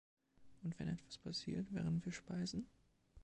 [0.63, 2.65] Und wenn etwas passiert, während wir speisen?